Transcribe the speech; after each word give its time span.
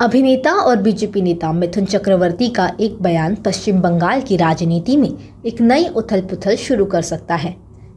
अभिनेता 0.00 0.52
और 0.52 0.76
बीजेपी 0.76 1.20
नेता 1.22 1.52
मिथुन 1.52 1.84
चक्रवर्ती 1.84 2.48
का 2.48 2.76
एक 2.80 2.96
बयान 3.02 3.34
पश्चिम 3.34 3.80
बंगाल 3.80 4.20
की 4.20 4.36
राजनीति 4.36 4.96
में 4.96 5.08
एक 5.46 5.60
नई 5.60 5.86
उथल 5.88 6.20
पुथल 6.20 6.56
शुरू 6.56 6.84
कर 6.84 7.02
सकता 7.02 7.34
है। 7.34 7.54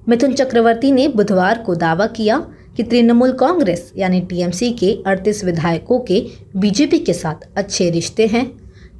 मिथुन 0.10 0.34
चक्रवर्ती 0.34 0.92
ने 0.92 1.08
बुधवार 1.08 1.58
को 1.58 1.76
दावा 1.76 2.08
किया 2.08 2.38
कि 2.78 2.84
तृणमूल 2.84 3.32
कांग्रेस 3.32 3.92
यानी 3.98 4.22
टीएमसी 4.22 4.72
के 4.72 4.94
38 5.08 5.44
विधायकों 5.44 6.00
के 6.00 6.26
बीजेपी 6.56 7.00
के 7.00 7.14
साथ 7.14 7.48
अच्छे 7.58 7.90
रिश्ते 7.90 8.28
हैं। 8.28 8.46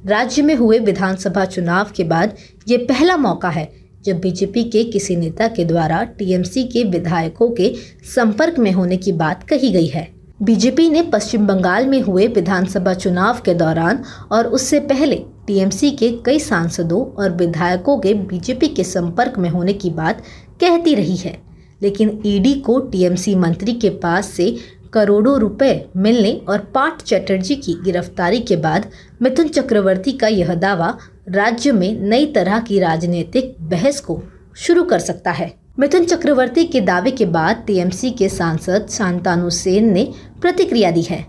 राज्य 0.06 0.42
में 0.42 0.54
हुए 0.54 0.78
विधानसभा 0.78 1.44
चुनाव 1.44 1.92
के 1.96 2.04
बाद 2.04 2.36
ये 2.68 2.76
पहला 2.76 3.16
मौका 3.16 3.48
है 3.48 3.70
जब 4.04 4.20
बीजेपी 4.20 4.64
के 4.64 4.84
किसी 4.84 5.16
नेता 5.16 5.48
के 5.48 5.64
द्वारा 5.64 6.04
टीएमसी 6.18 6.64
के 6.64 6.84
विधायकों 6.84 7.50
के 7.50 7.74
संपर्क 8.14 8.58
में 8.58 8.72
होने 8.72 8.96
की 8.96 9.12
बात 9.12 9.48
कही 9.48 9.70
गई 9.70 9.86
है। 9.86 10.19
बीजेपी 10.42 10.88
ने 10.90 11.02
पश्चिम 11.02 11.46
बंगाल 11.46 11.86
में 11.86 12.00
हुए 12.00 12.26
विधानसभा 12.26 12.94
चुनाव 12.94 13.40
के 13.44 13.54
दौरान 13.54 14.02
और 14.32 14.46
उससे 14.46 14.80
पहले 14.80 15.16
टीएमसी 15.46 15.90
के 15.90 16.10
कई 16.26 16.38
सांसदों 16.38 17.04
और 17.22 17.32
विधायकों 17.32 17.98
के 17.98 18.14
बीजेपी 18.14 18.68
के 18.68 18.84
संपर्क 18.84 19.38
में 19.38 19.50
होने 19.50 19.72
की 19.72 19.90
बात 19.90 20.22
कहती 20.60 20.94
रही 20.94 21.16
है। 21.16 21.36
लेकिन 21.82 22.22
ईडी 22.26 22.54
को 22.54 22.78
टीएमसी 22.80 23.34
मंत्री 23.34 23.72
के 23.72 23.90
पास 23.90 24.26
से 24.26 24.56
करोड़ों 24.92 25.38
रुपए 25.40 25.86
मिलने 25.96 26.32
और 26.48 26.58
पाठ 26.58 27.02
चैटर्जी 27.02 27.56
की 27.56 27.74
गिरफ्तारी 27.84 28.40
के 28.40 28.56
बाद 28.56 28.90
मिथुन 29.22 29.48
चक्रवर्ती 29.48 30.12
का 30.12 30.28
यह 30.28 30.54
दावा 30.54 30.96
राज्य 31.28 31.72
में 31.72 32.00
नई 32.00 32.26
तरह 32.26 32.58
की 32.58 32.78
राजनीतिक 32.78 33.56
बहस 33.60 34.00
को 34.00 34.22
शुरू 34.56 34.84
कर 34.84 34.98
सकता 34.98 35.30
है। 35.30 35.59
मिथुन 35.80 36.04
चक्रवर्ती 36.04 36.64
के 36.64 36.80
दावे 36.80 37.10
के 37.10 37.24
बाद 37.24 37.64
टीएमसी 37.66 38.10
के 38.10 38.28
सांसद 38.28 38.86
शांतानु 38.90 39.50
सेन 39.50 39.92
ने 39.92 40.12
प्रतिक्रिया 40.40 40.90
दी 40.90 41.02
है। 41.02 41.26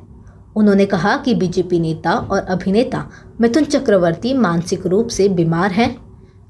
उन्होंने 0.56 0.86
कहा 0.86 1.18
कि 1.18 1.36
बीजेपी 1.36 1.80
नेता 1.80 2.12
और 2.12 2.40
अभिनेता 2.40 3.12
मिथुन 3.42 3.64
चक्रवर्ती 3.64 4.34
मानसिक 4.34 4.86
रूप 4.86 5.08
से 5.08 5.30
बीमार 5.30 5.72
हैं। 5.72 5.98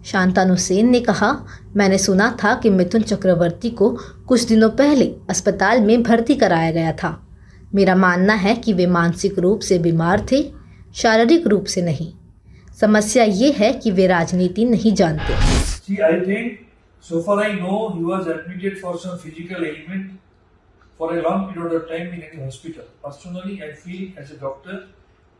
शांतानु 0.05 0.55
सेन 0.55 0.89
ने 0.89 0.99
कहा, 0.99 1.45
मैंने 1.75 1.97
सुना 1.97 2.37
था 2.43 2.55
कि 2.55 2.69
मिथुन 2.69 3.01
चक्रवर्ती 3.01 3.69
को 3.69 3.97
कुछ 4.27 4.43
दिनों 4.43 4.69
पहले 4.69 5.15
अस्पताल 5.29 5.81
में 5.81 6.03
भर्ती 6.03 6.35
कराया 6.35 6.71
गया 6.71 6.91
था। 6.91 7.27
मेरा 7.75 7.95
मानना 7.95 8.33
है 8.33 8.55
कि 8.55 8.73
वे 8.73 8.85
मानसिक 8.85 9.39
रूप 9.39 9.59
से 9.59 9.79
बीमार 9.79 10.25
थे, 10.31 10.51
शारीरिक 10.95 11.47
रूप 11.47 11.65
से 11.65 11.81
नहीं। 11.81 12.13
समस्या 12.81 13.23
ये 13.23 13.51
है 13.51 13.73
कि 13.73 13.91
वे 13.91 14.07
राजनीति 14.07 14.65
नहीं 14.65 14.93
जानते। 14.93 16.70
So 17.01 17.19
far 17.23 17.39
I 17.43 17.53
know 17.53 17.89
he 17.89 18.03
was 18.03 18.27
admitted 18.27 18.77
for 18.77 18.95
some 18.95 19.17
physical 19.17 19.65
ailment 19.65 20.19
for 20.99 21.17
a 21.17 21.21
long 21.23 21.51
period 21.51 21.73
of 21.73 21.89
time 21.89 22.13
in 22.13 22.21
any 22.21 22.43
hospital. 22.43 22.83
Personally, 23.03 23.63
I 23.63 23.71
feel 23.73 24.11
as 24.17 24.29
a 24.29 24.37
doctor 24.37 24.87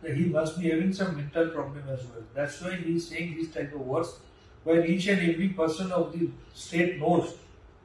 that 0.01 0.17
he 0.17 0.25
must 0.25 0.59
be 0.59 0.71
having 0.71 0.91
some 0.91 1.15
mental 1.15 1.49
problem 1.49 1.83
as 1.87 1.99
well. 2.05 2.23
That's 2.33 2.59
why 2.61 2.77
he 2.77 2.95
is 2.95 3.07
saying 3.07 3.37
this 3.37 3.53
type 3.53 3.75
of 3.75 3.81
words. 3.81 4.15
While 4.63 4.83
each 4.83 5.05
and 5.05 5.21
every 5.21 5.49
person 5.49 5.91
of 5.91 6.11
the 6.13 6.31
state 6.55 6.99
knows 6.99 7.35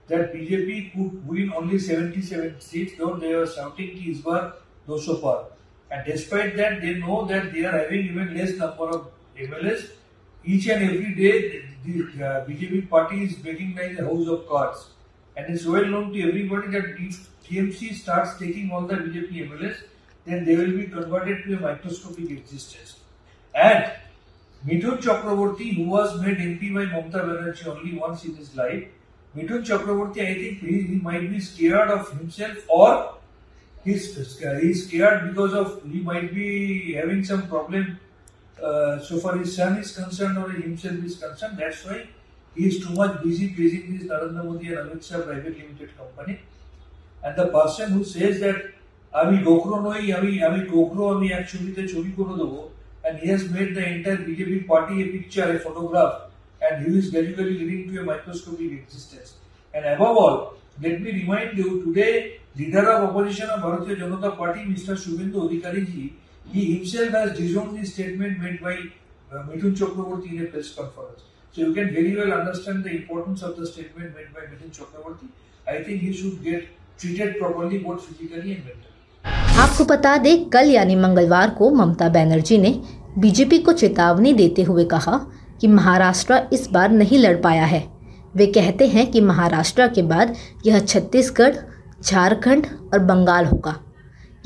that 0.06 0.32
BJP 0.32 0.94
could 0.94 1.28
win 1.28 1.52
only 1.52 1.78
77 1.78 2.58
seats, 2.62 2.94
though 2.96 3.16
they 3.16 3.34
are 3.34 3.46
shouting 3.46 3.90
ki 3.90 4.10
is 4.12 4.20
bar 4.22 4.54
200 4.86 5.20
par. 5.20 5.44
And 5.90 6.06
despite 6.06 6.56
that, 6.56 6.80
they 6.80 6.94
know 6.94 7.26
that 7.26 7.52
they 7.52 7.66
are 7.66 7.78
having 7.78 8.06
even 8.06 8.34
less 8.34 8.56
number 8.56 8.88
of 8.88 9.10
MLAs 9.36 9.90
each 10.46 10.68
and 10.68 10.82
every 10.84 11.14
day 11.14 11.64
the 11.84 12.24
uh, 12.24 12.44
BJP 12.46 12.88
party 12.88 13.24
is 13.24 13.42
making 13.42 13.74
like 13.74 13.98
a 13.98 14.04
house 14.04 14.28
of 14.28 14.48
cards. 14.48 14.88
And 15.36 15.52
it's 15.52 15.66
well 15.66 15.84
known 15.84 16.12
to 16.12 16.28
everybody 16.28 16.68
that 16.68 16.84
if 16.98 17.28
TMC 17.44 17.94
starts 17.94 18.38
taking 18.38 18.70
all 18.70 18.82
the 18.82 18.94
BJP 18.94 19.50
MLAs, 19.50 19.76
then 20.24 20.44
they 20.44 20.56
will 20.56 20.72
be 20.76 20.86
converted 20.86 21.44
to 21.44 21.56
a 21.56 21.60
microscopic 21.60 22.30
existence. 22.30 23.00
And 23.54 23.92
Mithun 24.66 24.98
Chakraborty, 25.00 25.74
who 25.76 25.88
was 25.88 26.20
made 26.20 26.38
MP 26.38 26.74
by 26.74 26.86
Mamata 26.86 27.24
Banerjee 27.24 27.66
only 27.66 27.98
once 27.98 28.24
in 28.24 28.34
his 28.36 28.54
life, 28.56 28.84
Mithun 29.36 29.64
Chakraborty, 29.64 30.22
I 30.22 30.34
think 30.34 30.60
he, 30.60 30.82
he 30.82 30.94
might 30.96 31.30
be 31.30 31.40
scared 31.40 31.90
of 31.90 32.10
himself 32.10 32.58
or 32.68 33.14
he's, 33.84 34.16
he's 34.16 34.86
scared 34.88 35.28
because 35.28 35.54
of 35.54 35.82
he 35.90 36.00
might 36.00 36.34
be 36.34 36.94
having 36.94 37.24
some 37.24 37.46
problem 37.48 37.98
uh, 38.62 38.98
so 39.00 39.18
far 39.18 39.36
his 39.36 39.54
son 39.54 39.78
is 39.78 39.96
concerned 39.96 40.38
or 40.38 40.50
himself 40.50 41.04
is 41.04 41.16
concerned, 41.16 41.58
that's 41.58 41.84
why 41.84 42.06
he 42.54 42.66
is 42.66 42.84
too 42.84 42.94
much 42.94 43.22
busy 43.22 43.48
praising 43.54 43.98
this 43.98 44.08
Narendra 44.08 44.44
Modi 44.44 44.68
and 44.68 44.90
Amit 44.90 45.06
Shah 45.06 45.20
private 45.20 45.58
limited 45.58 45.96
company. 45.96 46.40
And 47.22 47.36
the 47.36 47.48
person 47.48 47.92
who 47.92 48.04
says 48.04 48.40
that 48.40 48.56
আমি 49.20 49.36
গোখরো 49.48 49.76
নই 49.88 50.02
আমি 50.18 50.30
আমি 50.48 50.60
গোখরো 50.74 51.02
আমি 51.14 51.26
এক 51.36 51.44
ছবিতে 51.52 51.82
ছবি 51.92 52.10
করে 52.18 52.34
দেবো 52.40 52.60
and 53.06 53.14
he 53.20 53.28
has 53.28 53.42
made 53.54 53.70
the 53.76 53.84
entire 53.94 54.18
BJP 54.26 54.66
party 54.66 54.94
a 55.04 55.06
picture, 55.14 55.46
a 55.56 55.58
photograph, 55.60 56.14
and 56.60 56.74
he 56.84 56.98
is 56.98 57.10
gradually 57.12 57.54
leading 57.60 57.82
to 57.88 58.00
a 58.02 58.04
microscopic 58.04 58.72
existence. 58.72 59.34
And 59.72 59.84
above 59.94 60.16
all, 60.16 60.36
let 60.82 61.00
me 61.00 61.12
remind 61.12 61.56
you, 61.56 61.68
today, 61.84 62.40
leader 62.56 62.84
of 62.90 63.00
opposition 63.08 63.48
of 63.48 63.60
Bharatiya 63.60 63.96
Janata 64.00 64.36
Party, 64.36 64.60
Mr. 64.60 64.92
Shubhendu 65.02 65.38
Adhikari 65.46 65.86
ji, 65.86 66.14
He 66.52 66.74
himself 66.74 67.10
has 67.10 67.36
disowned 67.36 67.78
the 67.78 67.86
statement 67.86 68.38
made 68.38 68.60
by 68.60 68.74
uh, 69.32 69.42
Mithun 69.44 69.76
Chakraborty 69.76 70.32
in 70.32 70.42
a 70.42 70.46
press 70.46 70.72
conference. 70.72 71.22
So 71.52 71.62
you 71.62 71.74
can 71.74 71.92
very 71.92 72.16
well 72.16 72.32
understand 72.32 72.84
the 72.84 72.90
importance 72.90 73.42
of 73.42 73.56
the 73.56 73.66
statement 73.66 74.14
made 74.14 74.32
by 74.32 74.42
Mithun 74.42 74.70
Chakraborty. 74.70 75.28
I 75.66 75.82
think 75.82 76.00
he 76.00 76.12
should 76.12 76.42
get 76.42 76.68
treated 76.98 77.38
properly 77.38 77.78
both 77.78 78.04
physically 78.04 78.52
and 78.52 78.64
mentally. 78.64 78.92
आपको 79.58 79.84
बता 79.84 80.16
दें 80.18 80.48
कल 80.50 80.70
यानी 80.70 80.96
मंगलवार 80.96 81.50
को 81.58 81.70
ममता 81.74 82.08
बनर्जी 82.08 82.58
ने 82.58 82.70
BJP 83.18 83.58
को 83.58 83.72
चेतावनी 83.72 84.32
देते 84.34 84.62
हुए 84.62 84.84
कहा 84.84 85.18
कि 85.60 85.68
महाराष्ट्र 85.68 86.40
इस 86.52 86.68
बार 86.70 86.90
नहीं 86.90 87.18
लड़ 87.18 87.36
पाया 87.42 87.64
है 87.66 87.82
वे 88.36 88.46
कहते 88.52 88.86
हैं 88.88 89.10
कि 89.10 89.20
महाराष्ट्र 89.20 89.86
के 89.94 90.02
बाद 90.12 90.34
यह 90.66 90.78
छत्तीसगढ़ 90.84 91.56
झारखंड 92.02 92.66
और 92.92 92.98
बंगाल 93.10 93.46
होगा 93.46 93.78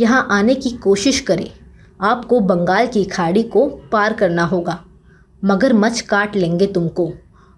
यहाँ 0.00 0.26
आने 0.30 0.54
की 0.54 0.70
कोशिश 0.84 1.20
करें 1.30 1.48
आपको 2.00 2.40
बंगाल 2.40 2.86
की 2.86 3.04
खाड़ी 3.04 3.42
को 3.42 3.66
पार 3.92 4.12
करना 4.12 4.44
होगा। 4.44 4.78
मगर 5.44 5.72
मच 5.72 6.00
काट 6.00 6.36
लेंगे 6.36 6.66
तुमको 6.66 7.12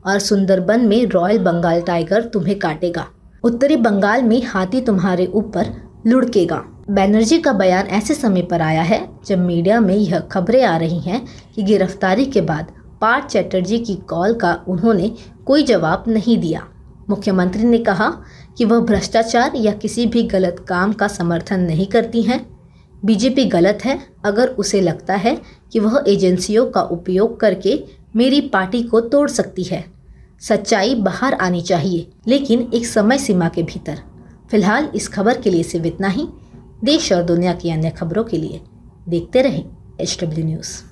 और 0.06 0.18
सुंदरबन 0.18 0.80
में 0.80 1.06
रॉयल 1.06 1.38
बंगाल 1.38 1.80
टाइगर 1.80 2.22
तुम्हें 2.24 2.58
काटेगा। 2.58 3.06
उत्तरी 3.44 3.76
बंगाल 3.76 4.22
में 4.22 4.42
हाथी 4.46 4.80
तुम्हारे 4.80 5.26
ऊपर 5.26 5.66
लुढ़केगा। 6.06 6.62
बैनर्जी 6.90 7.38
का 7.38 7.52
बयान 7.52 7.86
ऐसे 7.86 8.14
समय 8.14 8.42
पर 8.42 8.60
आया 8.60 8.82
है 8.82 9.08
जब 9.26 9.38
मीडिया 9.38 9.80
में 9.80 9.94
यह 9.94 10.18
खबरें 10.18 10.64
आ 10.64 10.76
रही 10.76 11.00
हैं 11.00 11.26
कि 11.54 11.62
गिरफ्तारी 11.62 12.24
के 12.24 12.40
बाद 12.40 12.72
पार्थ 13.00 13.26
चैटर्जी 13.26 13.78
की 13.78 13.94
कॉल 13.94 14.34
का 14.34 14.64
उन्होंने 14.68 15.14
कोई 15.46 15.62
जवाब 15.62 16.04
नहीं 16.08 16.38
दिया। 16.38 16.66
मुख्यमंत्री 17.10 17.64
ने 17.64 17.78
कहा 17.78 18.12
कि 18.58 18.64
वह 18.64 18.80
भ्रष्टाचार 18.80 19.52
या 19.56 19.72
किसी 19.72 20.06
भी 20.06 20.22
गलत 20.22 20.64
काम 20.68 20.92
का 20.92 21.08
समर्थन 21.08 21.60
नहीं 21.60 21.86
करती 21.86 22.22
हैं। 22.22 22.51
बीजेपी 23.04 23.44
गलत 23.44 23.78
है, 23.84 23.98
अगर 24.24 24.48
उसे 24.48 24.80
लगता 24.80 25.14
है 25.14 25.40
कि 25.72 25.80
वह 25.80 26.04
एजेंसियों 26.08 26.66
का 26.66 26.82
उपयोग 26.82 27.40
करके 27.40 27.84
मेरी 28.16 28.40
पार्टी 28.40 28.82
को 28.82 29.00
तोड़ 29.00 29.28
सकती 29.30 29.62
है। 29.62 29.84
सच्चाई 30.40 30.94
बाहर 30.94 31.34
आनी 31.34 31.60
चाहिए, 31.62 32.06
लेकिन 32.28 32.70
एक 32.74 32.86
समय 32.86 33.18
सीमा 33.18 33.48
के 33.48 33.62
भीतर। 33.62 33.98
फ़िलहाल 34.50 34.88
इस 34.94 35.08
खबर 35.08 35.40
के 35.40 35.50
लिए 35.50 35.62
सिर्फ़ 35.62 35.86
इतना 35.86 36.08
ही। 36.08 36.28
देश 36.84 37.12
और 37.12 37.22
दुनिया 37.22 37.52
की 37.54 37.70
अन्य 37.70 37.90
खबरों 37.90 38.24
के 38.24 38.36
लिए 38.36 38.60
देखते 39.08 39.42
रहें 39.42 39.64
एच 40.00 40.18
डब्ल्यू 40.22 40.44
न्यूज़। 40.46 40.91